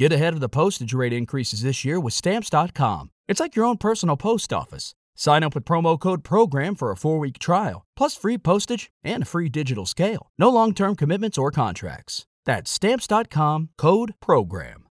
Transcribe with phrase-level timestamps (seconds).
[0.00, 3.10] Get ahead of the postage rate increases this year with Stamps.com.
[3.28, 4.94] It's like your own personal post office.
[5.14, 9.24] Sign up with promo code PROGRAM for a four week trial, plus free postage and
[9.24, 10.30] a free digital scale.
[10.38, 12.24] No long term commitments or contracts.
[12.46, 14.86] That's Stamps.com code PROGRAM.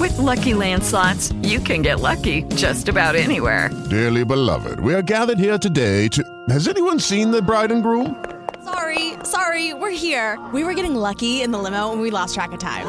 [0.00, 3.70] With Lucky Land slots, you can get lucky just about anywhere.
[3.88, 6.20] Dearly beloved, we are gathered here today to.
[6.48, 8.24] Has anyone seen the bride and groom?
[8.64, 10.36] Sorry, sorry, we're here.
[10.52, 12.88] We were getting lucky in the limo and we lost track of time.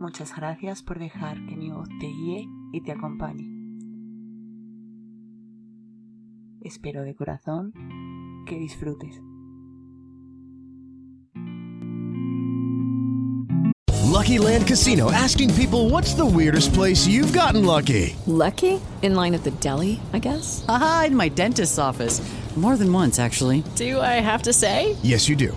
[0.00, 3.44] Muchas gracias por dejar que mi voz te guíe y te acompañe.
[6.62, 7.74] Espero de corazón
[8.46, 9.20] que disfrutes.
[14.10, 18.16] Lucky Land Casino asking people what's the weirdest place you've gotten lucky?
[18.26, 18.80] Lucky?
[19.02, 20.64] In line at the deli, I guess?
[20.66, 22.22] Aha, in my dentist's office.
[22.56, 23.62] More than once, actually.
[23.76, 24.96] Do I have to say?
[25.02, 25.56] Yes, you do.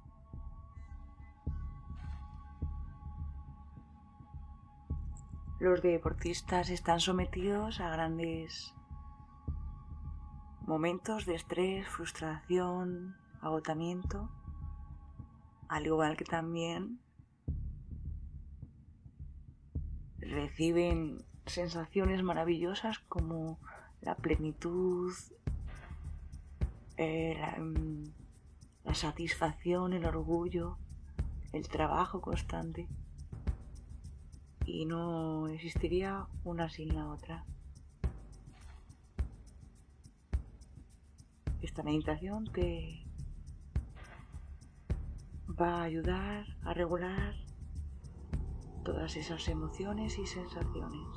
[5.61, 8.73] Los deportistas están sometidos a grandes
[10.61, 14.31] momentos de estrés, frustración, agotamiento,
[15.67, 16.99] al igual que también
[20.17, 23.59] reciben sensaciones maravillosas como
[24.01, 25.13] la plenitud,
[26.97, 28.05] eh, mm,
[28.83, 30.79] la satisfacción, el orgullo,
[31.53, 32.87] el trabajo constante.
[34.73, 37.43] Y no existiría una sin la otra.
[41.61, 43.05] Esta meditación te
[45.59, 47.35] va a ayudar a regular
[48.85, 51.09] todas esas emociones y sensaciones.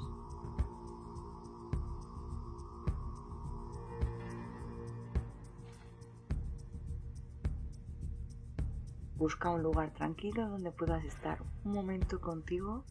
[9.17, 12.85] Busca un lugar tranquilo donde puedas estar un momento contigo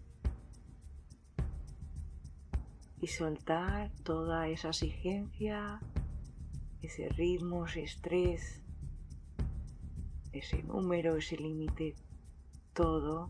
[3.03, 5.81] y soltar toda esa exigencia,
[6.81, 8.61] ese ritmo, ese estrés,
[10.31, 11.95] ese número, ese límite,
[12.71, 13.29] todo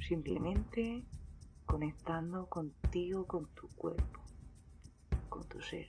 [0.00, 1.04] simplemente
[1.66, 4.20] conectando contigo, con tu cuerpo,
[5.28, 5.88] con tu ser.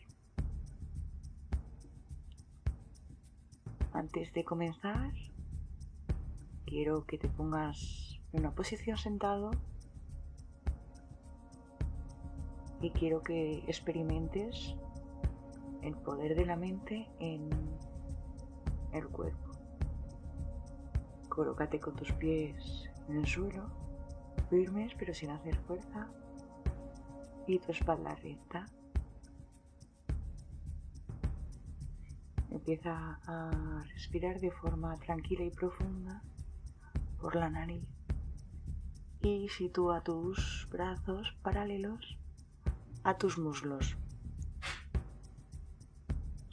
[3.94, 5.14] Antes de comenzar,
[6.66, 9.52] quiero que te pongas en una posición sentado
[12.82, 14.76] y quiero que experimentes
[15.82, 17.50] el poder de la mente en
[18.94, 19.52] el cuerpo.
[21.28, 23.70] Colócate con tus pies en el suelo,
[24.50, 26.10] firmes pero sin hacer fuerza,
[27.48, 28.66] y tu espalda recta.
[32.52, 36.22] Empieza a respirar de forma tranquila y profunda
[37.20, 37.88] por la nariz
[39.22, 42.19] y sitúa tus brazos paralelos
[43.04, 43.98] a tus muslos.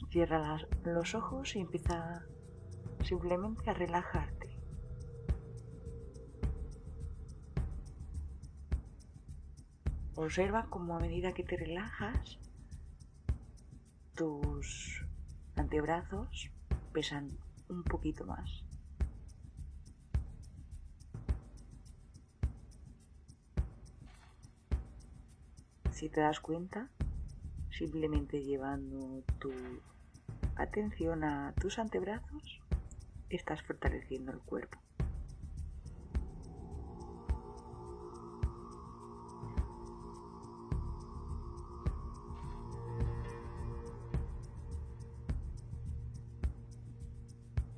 [0.09, 2.25] Cierra los ojos y empieza
[3.03, 4.57] simplemente a relajarte.
[10.15, 12.39] Observa cómo a medida que te relajas,
[14.15, 15.05] tus
[15.55, 16.49] antebrazos
[16.91, 17.37] pesan
[17.69, 18.66] un poquito más.
[25.97, 26.91] Si te das cuenta,
[27.71, 29.51] simplemente llevando tu
[30.55, 32.61] atención a tus antebrazos,
[33.31, 34.77] estás fortaleciendo el cuerpo.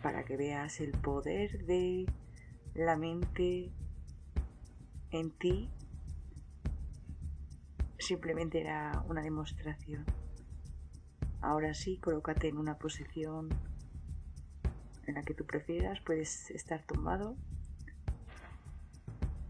[0.04, 2.06] Para que veas el poder de
[2.74, 3.72] la mente
[5.12, 5.72] en ti
[8.00, 10.06] simplemente era una demostración.
[11.42, 13.50] Ahora sí, colócate en una posición
[15.06, 17.36] en la que tú prefieras, puedes estar tumbado.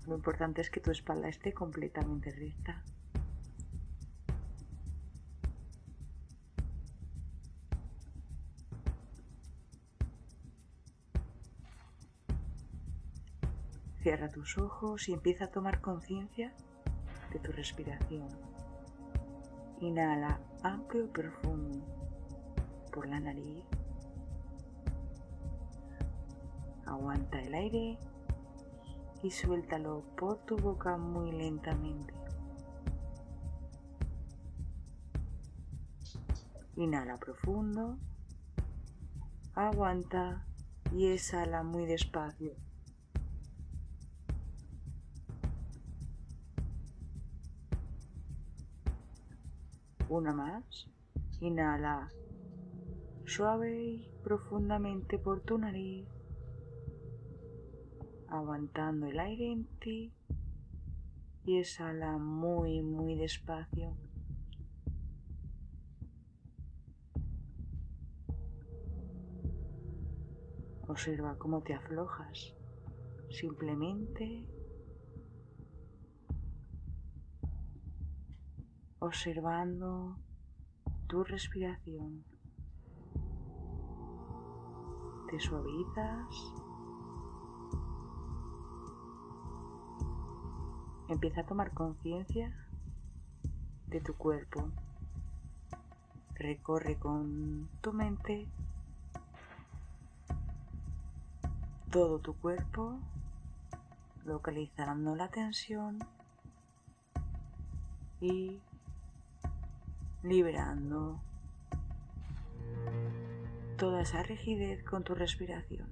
[0.07, 2.83] Lo importante es que tu espalda esté completamente recta.
[14.01, 16.55] Cierra tus ojos y empieza a tomar conciencia
[17.31, 18.27] de tu respiración.
[19.81, 21.79] Inhala amplio y profundo
[22.91, 23.63] por la nariz.
[26.85, 27.97] Aguanta el aire
[29.23, 32.13] y suéltalo por tu boca muy lentamente.
[36.75, 37.97] Inhala profundo.
[39.53, 40.45] Aguanta
[40.93, 42.53] y exhala muy despacio.
[50.09, 50.89] Una más.
[51.39, 52.11] Inhala
[53.25, 56.07] suave y profundamente por tu nariz,
[58.27, 60.11] aguantando el aire en ti
[61.45, 63.95] y exhala muy, muy despacio.
[70.87, 72.55] Observa cómo te aflojas.
[73.29, 74.43] Simplemente
[78.99, 80.15] observando
[81.07, 82.23] tu respiración.
[85.29, 86.53] Te suavizas.
[91.07, 92.53] Empieza a tomar conciencia
[93.87, 94.69] de tu cuerpo.
[96.35, 98.47] Recorre con tu mente
[101.91, 102.99] todo tu cuerpo,
[104.23, 105.97] localizando la tensión
[108.21, 108.59] y
[110.23, 111.21] liberando
[113.77, 115.87] toda esa rigidez con tu respiración.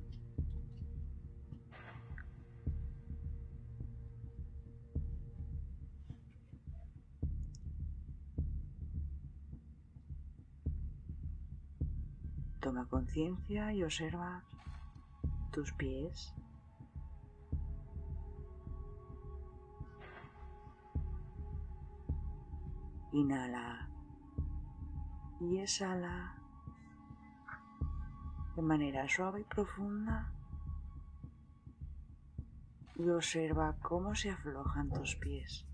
[12.59, 14.43] Toma conciencia y observa
[15.51, 16.33] tus pies.
[23.13, 23.86] Inhala
[25.39, 26.35] y exhala
[28.55, 30.31] de manera suave y profunda
[32.95, 35.65] y observa cómo se aflojan tus pies.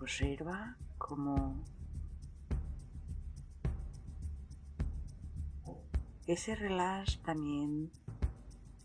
[0.00, 1.62] Observa cómo
[6.26, 7.92] ese relax también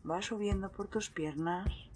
[0.08, 1.87] va subiendo por tus piernas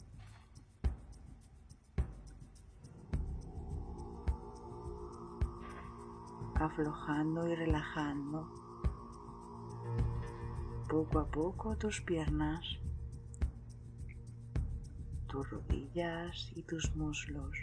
[6.61, 8.47] aflojando y relajando
[10.87, 12.65] poco a poco tus piernas,
[15.27, 17.57] tus rodillas y tus muslos.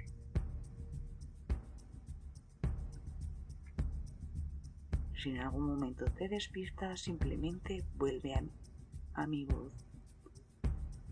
[5.22, 8.42] Si en algún momento te despistas, simplemente vuelve a,
[9.14, 9.72] a mi voz.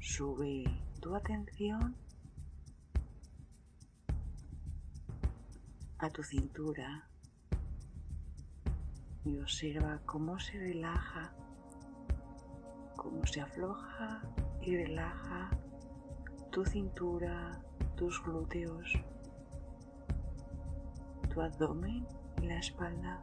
[0.00, 0.64] Sube
[1.00, 1.96] tu atención
[5.98, 7.10] a tu cintura
[9.26, 11.32] y observa cómo se relaja,
[12.94, 14.22] cómo se afloja
[14.62, 15.50] y relaja
[16.52, 17.60] tu cintura,
[17.96, 18.92] tus glúteos,
[21.34, 22.06] tu abdomen
[22.40, 23.20] y la espalda.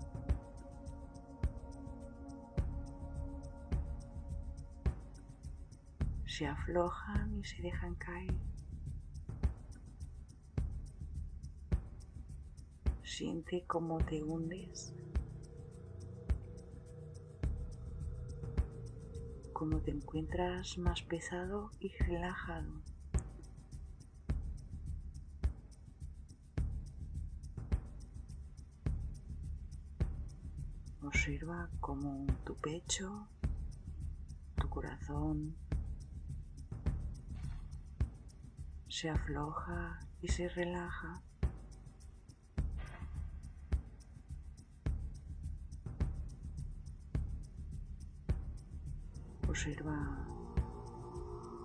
[6.25, 8.33] Se aflojan y se dejan caer.
[13.03, 14.93] Siente cómo te hundes
[19.53, 22.81] como te encuentras más pesado y relajado.
[31.03, 33.27] Observa cómo tu pecho,
[34.59, 35.55] tu corazón
[38.89, 41.21] se afloja y se relaja.
[49.65, 50.27] Observa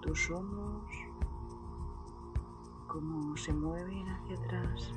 [0.03, 0.89] tus hombros,
[2.87, 4.93] cómo se mueven hacia atrás,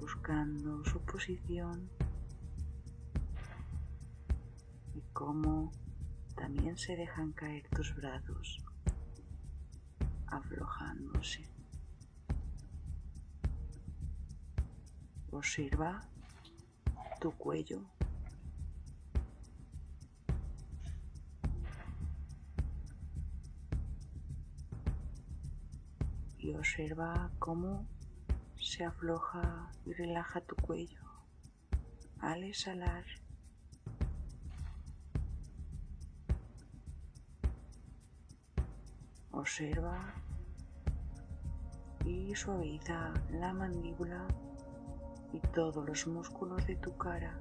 [0.00, 1.90] buscando su posición
[4.94, 5.70] y cómo
[6.34, 8.64] también se dejan caer tus brazos,
[10.28, 11.44] aflojándose.
[15.30, 16.00] Observa
[17.20, 17.82] tu cuello
[26.42, 27.86] Y observa cómo
[28.56, 31.00] se afloja y relaja tu cuello
[32.18, 33.04] al exhalar.
[39.30, 40.14] Observa
[42.04, 44.26] y suaviza la mandíbula
[45.32, 47.38] y todos los músculos de tu cara.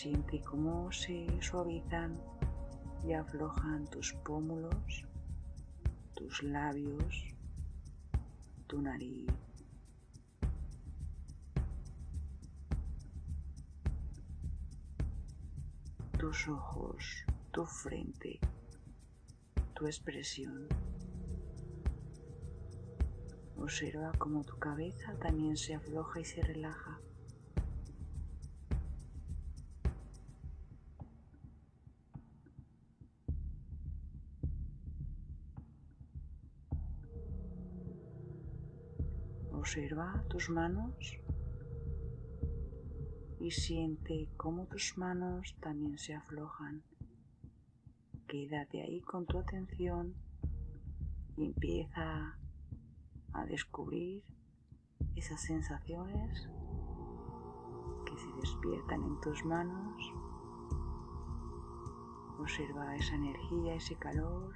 [0.00, 2.20] Siente cómo se suavizan
[3.04, 5.04] y aflojan tus pómulos,
[6.14, 7.24] tus labios,
[8.68, 9.26] tu nariz.
[16.16, 18.38] tus ojos, tu frente,
[19.74, 20.68] tu expresión.
[23.56, 27.00] Observa cómo tu cabeza también se afloja y se relaja.
[39.78, 41.20] Observa tus manos
[43.38, 46.82] y siente cómo tus manos también se aflojan.
[48.26, 50.16] Quédate ahí con tu atención
[51.36, 52.36] y empieza
[53.32, 54.24] a descubrir
[55.14, 56.48] esas sensaciones
[58.04, 60.02] que se despiertan en tus manos.
[62.40, 64.52] Observa esa energía, ese calor.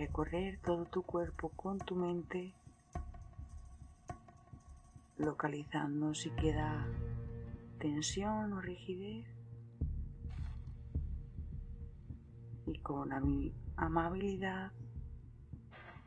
[0.00, 2.54] Recorrer todo tu cuerpo con tu mente,
[5.18, 6.86] localizando si queda
[7.78, 9.26] tensión o rigidez.
[12.66, 13.10] Y con
[13.76, 14.72] amabilidad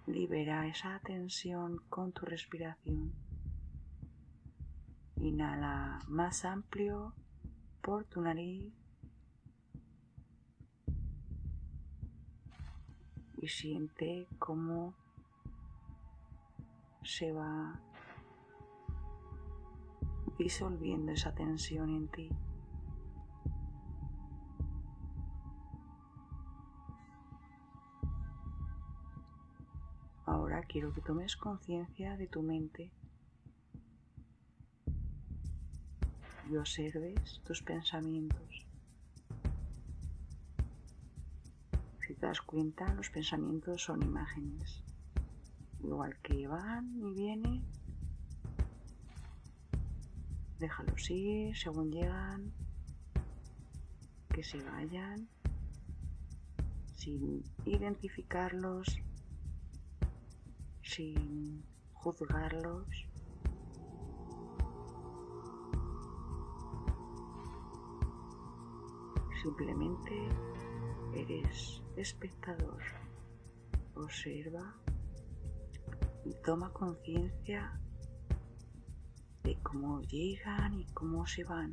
[0.07, 3.13] libera esa tensión con tu respiración.
[5.17, 7.13] Inhala más amplio
[7.83, 8.73] por tu nariz
[13.43, 14.93] y siente cómo
[17.03, 17.77] se va
[20.37, 22.29] disolviendo esa tensión en ti.
[30.25, 32.93] Ahora quiero que tomes conciencia de tu mente
[36.49, 38.72] y observes tus pensamientos.
[42.23, 44.81] Das cuenta, los pensamientos son imágenes.
[45.83, 47.65] Igual que van y vienen,
[50.57, 52.53] déjalos ir según llegan,
[54.33, 55.27] que se vayan,
[56.95, 58.87] sin identificarlos,
[60.81, 61.61] sin
[61.91, 62.87] juzgarlos.
[69.41, 70.29] Simplemente
[71.15, 72.81] eres espectador.
[73.95, 74.75] Observa
[76.25, 77.79] y toma conciencia
[79.43, 81.71] de cómo llegan y cómo se van.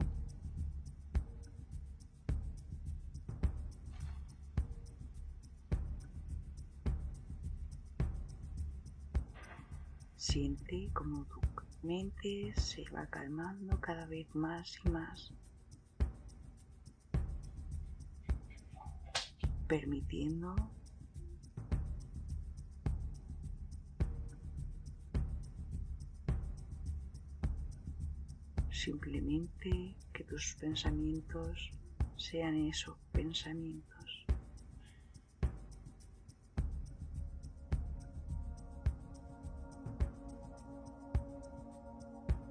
[10.17, 11.41] Siente como tu
[11.83, 15.33] mente se va calmando cada vez más y más.
[19.71, 20.53] Permitiendo
[28.69, 31.71] simplemente que tus pensamientos
[32.17, 34.27] sean esos pensamientos.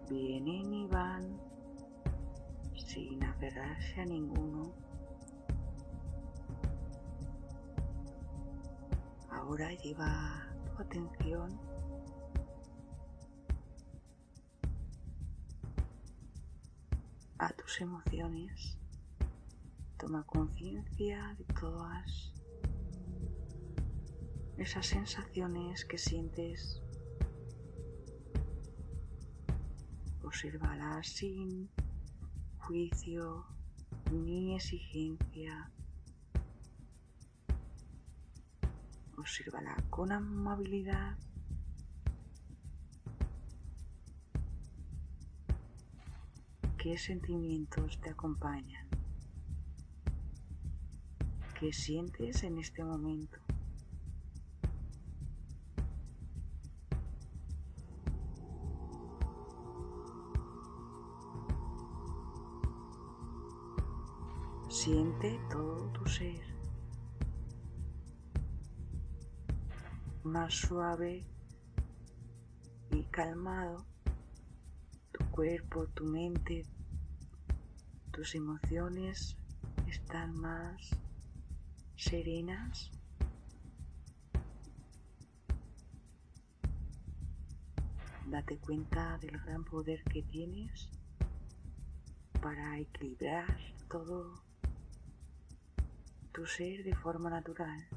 [0.09, 1.38] Vienen y van
[2.77, 4.88] sin aferrarse a ninguno.
[9.50, 11.60] Ahora lleva tu atención
[17.39, 18.77] a tus emociones.
[19.98, 22.32] Toma conciencia de todas
[24.60, 26.84] esas sensaciones que sientes.
[30.24, 31.72] Obsérvalas sin
[32.60, 33.48] juicio
[34.12, 35.72] ni exigencia
[39.29, 41.15] Obsérvala con amabilidad.
[46.79, 48.88] ¿Qué sentimientos te acompañan?
[51.59, 53.38] ¿Qué sientes en este momento?
[64.69, 66.49] Siente todo tu ser
[70.29, 71.25] más suave
[72.91, 73.86] y calmado.
[75.12, 76.65] Tu cuerpo, tu mente,
[78.12, 79.36] tus emociones
[79.88, 80.91] están más
[81.95, 82.91] serenas.
[88.27, 90.89] Date cuenta del gran poder que tienes
[92.39, 93.57] para equilibrar
[93.89, 94.43] todo
[96.31, 97.88] tu ser de forma natural.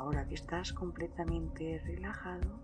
[0.00, 2.58] Ahora que estás completamente relajado,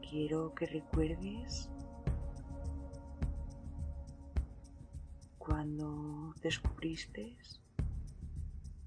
[0.00, 1.68] quiero que recuerdes
[5.36, 7.36] cuando descubriste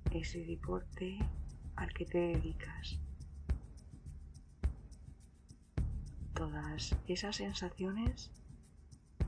[0.10, 1.20] ese deporte
[1.76, 3.00] al que te dedicas.
[6.34, 8.32] Todas esas sensaciones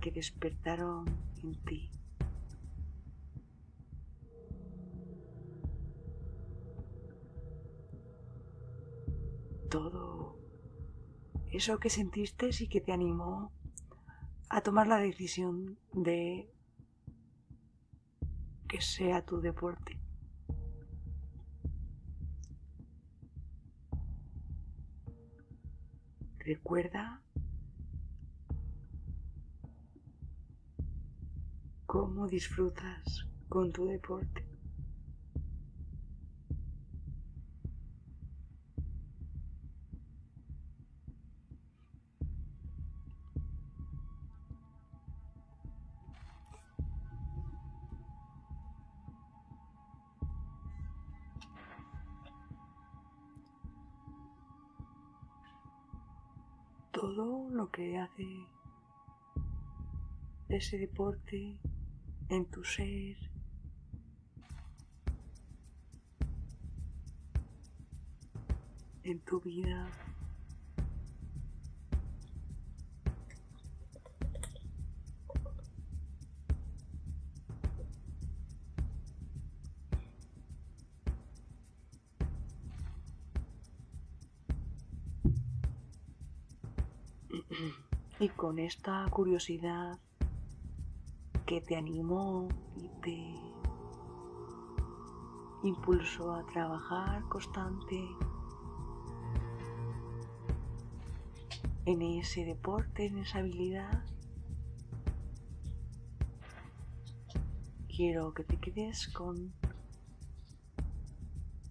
[0.01, 1.05] que despertaron
[1.43, 1.91] en ti.
[9.75, 10.39] Todo
[11.51, 13.51] eso que sentiste y que te animó
[14.48, 16.50] a tomar la decisión de
[18.70, 20.00] que sea tu deporte.
[26.38, 27.22] Recuerda
[31.85, 34.45] cómo disfrutas con tu deporte.
[57.75, 58.25] Que hace
[60.48, 61.59] ese deporte
[62.29, 63.18] en tu ser.
[69.03, 69.88] en tu vida.
[88.20, 90.00] Y con esta curiosidad
[91.46, 92.48] que te animó
[92.78, 93.36] y te
[95.68, 98.08] impulsó a trabajar constante
[101.86, 104.06] en ese deporte, en esa habilidad,
[107.96, 109.54] quiero que te quedes con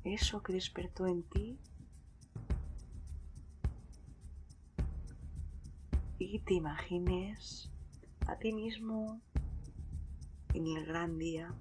[0.04, 1.58] eso que despertó en ti
[6.54, 7.68] imagines
[8.26, 9.20] a ti mismo
[10.54, 11.52] en el gran día.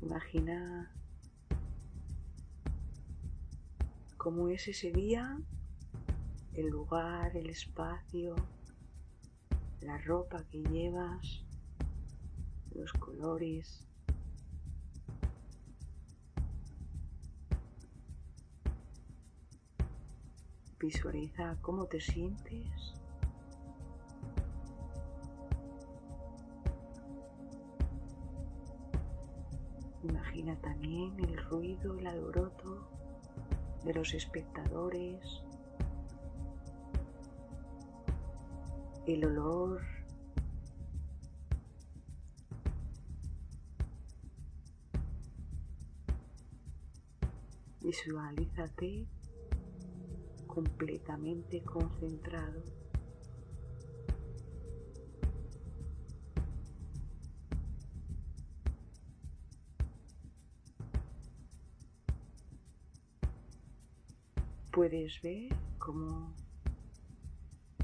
[0.00, 0.90] Imagina
[4.16, 5.38] cómo es ese día,
[6.54, 8.34] el lugar, el espacio,
[9.80, 11.44] la ropa que llevas,
[12.74, 13.86] los colores.
[20.84, 22.92] Visualiza cómo te sientes.
[30.02, 32.86] Imagina también el ruido, el alboroto
[33.82, 35.24] de los espectadores,
[39.06, 39.80] el olor,
[47.80, 49.06] visualízate
[50.54, 52.62] completamente concentrado.
[64.70, 66.34] Puedes ver cómo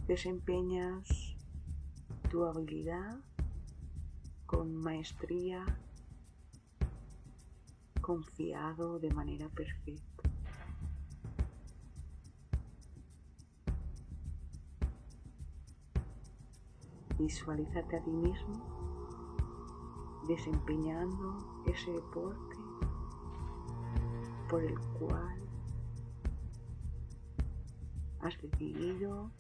[0.06, 1.09] desempeñas
[2.30, 3.18] tu habilidad
[4.46, 5.64] con maestría,
[8.00, 10.09] confiado de manera perfecta.
[17.20, 18.56] Visualízate a ti mismo
[20.26, 22.56] desempeñando ese deporte
[24.48, 25.38] por el cual
[28.20, 29.30] has decidido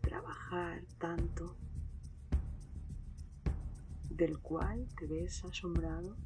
[0.00, 1.54] trabajar tanto,
[4.10, 6.16] del cual te ves asombrado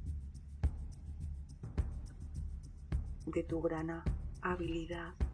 [3.27, 4.03] de tu gran
[4.41, 5.26] habilidad.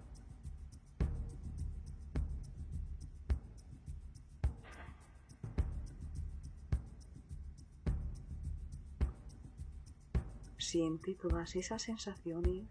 [10.72, 12.66] Siente todas esas sensaciones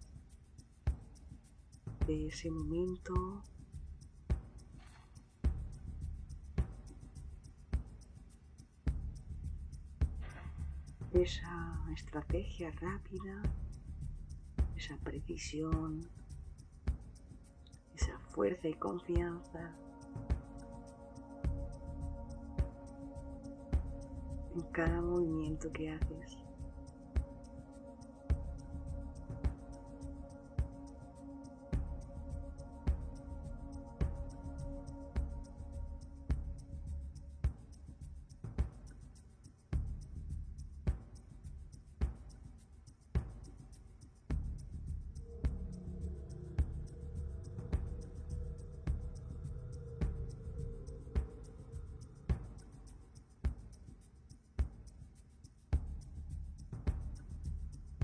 [2.07, 3.43] de ese momento.
[11.13, 13.43] Esa estrategia rápida,
[14.75, 16.01] esa precisión,
[17.93, 19.75] esa fuerza y confianza
[24.55, 26.40] en cada movimiento que haces.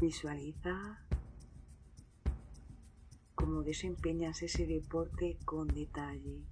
[0.08, 1.02] Visualiza
[3.36, 6.46] cómo desempeñas ese deporte con detalle.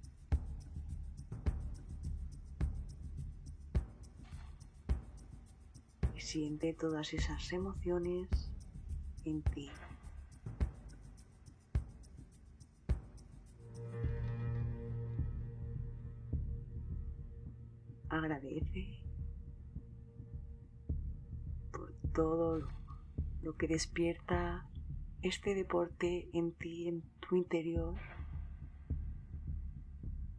[6.14, 8.28] Y siente todas esas emociones
[9.24, 9.70] en ti.
[18.10, 19.00] Agradece
[21.72, 22.75] por todo lo
[23.54, 24.68] que despierta
[25.22, 27.94] este deporte en ti, en tu interior.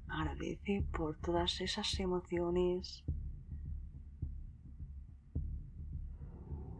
[0.10, 3.04] Agradece por todas esas emociones.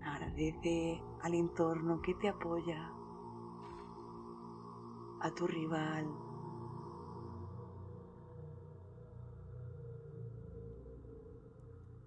[0.04, 2.92] Agradece al entorno que te apoya,
[5.22, 6.08] a tu rival.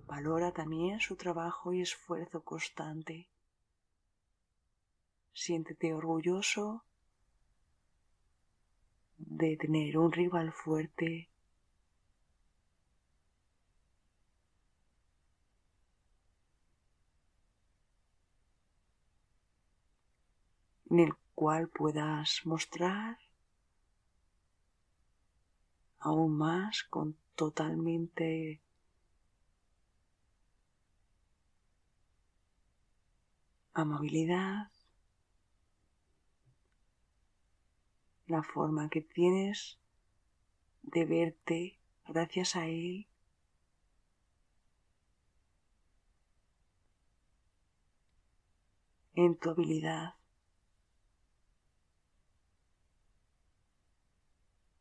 [0.07, 3.31] Valora también su trabajo y esfuerzo constante.
[5.45, 6.85] Siéntete orgulloso
[9.17, 11.31] de tener un rival fuerte.
[20.91, 23.17] en el cual puedas mostrar
[26.01, 28.61] aún más con totalmente
[33.73, 34.71] amabilidad
[38.31, 39.79] la forma que tienes
[40.83, 43.07] de verte gracias a Él.
[49.15, 50.15] en tu habilidad.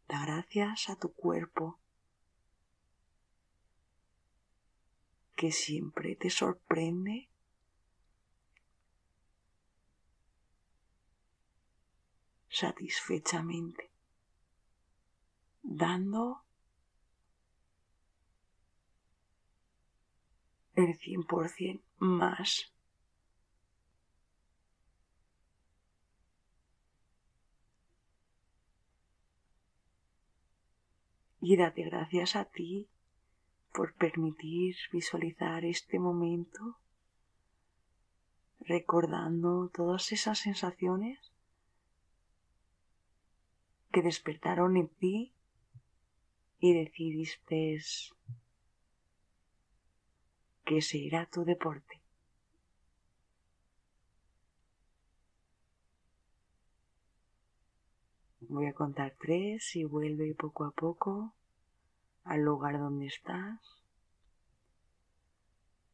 [0.08, 1.80] Da gracias a tu cuerpo
[5.36, 7.29] que siempre te sorprende
[12.60, 13.89] satisfechamente,
[15.63, 16.43] dando
[20.76, 22.74] el 100% más.
[31.41, 32.89] Y date gracias a ti
[33.74, 36.78] por permitir visualizar este momento,
[38.60, 41.29] recordando todas esas sensaciones
[43.91, 45.34] que despertaron en ti
[46.60, 47.80] y decidiste
[50.65, 51.99] que será tu deporte.
[58.41, 61.34] Voy a contar tres y vuelve poco a poco
[62.23, 63.60] al lugar donde estás.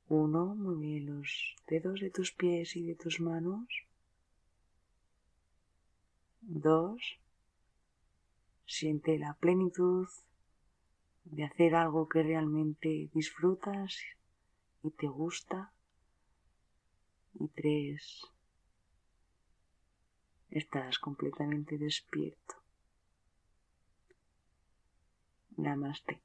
[0.08, 3.68] Uno, mueve los dedos de tus pies y de tus manos.
[6.42, 7.20] Dos,
[8.66, 10.08] Siente la plenitud
[11.24, 13.98] de hacer algo que realmente disfrutas
[14.84, 15.72] y te gusta.
[17.34, 18.22] Y tres,
[20.50, 22.56] estás completamente despierto.
[25.58, 26.25] Namaste.